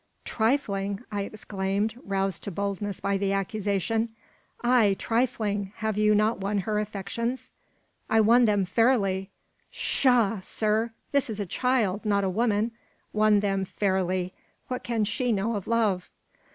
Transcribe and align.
"Trifling!" 0.25 1.03
I 1.11 1.21
exclaimed, 1.25 1.93
roused 2.03 2.43
to 2.45 2.49
boldness 2.51 2.99
by 2.99 3.17
the 3.19 3.33
accusation. 3.33 4.09
"Ay, 4.63 4.95
trifling! 4.97 5.73
Have 5.75 5.95
you 5.95 6.15
not 6.15 6.39
won 6.39 6.57
her 6.61 6.79
affections?" 6.79 7.51
"I 8.09 8.19
won 8.19 8.45
them 8.45 8.65
fairly." 8.65 9.29
"Pshaw, 9.71 10.39
sir! 10.41 10.89
This 11.11 11.29
is 11.29 11.39
a 11.39 11.45
child, 11.45 12.03
not 12.03 12.23
a 12.23 12.29
woman. 12.31 12.71
Won 13.13 13.41
them 13.41 13.63
fairly! 13.63 14.33
What 14.69 14.83
can 14.83 15.03
she 15.03 15.31
know 15.31 15.55
of 15.55 15.67
love?" 15.67 16.09